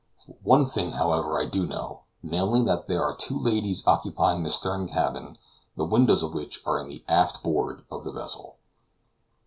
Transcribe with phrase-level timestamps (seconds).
[0.41, 4.87] One thing, however, I do know; namely, that there are two ladies occupying the stern
[4.87, 5.37] cabin,
[5.77, 8.55] the windows of which are in the aft board of the vessel.